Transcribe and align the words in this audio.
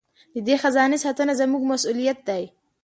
د 0.33 0.35
دې 0.47 0.55
خزانې 0.63 0.97
ساتنه 1.05 1.33
زموږ 1.41 1.63
مسوولیت 1.71 2.19
دی. 2.29 2.43